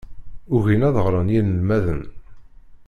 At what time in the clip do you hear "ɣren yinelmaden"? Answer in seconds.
1.05-2.01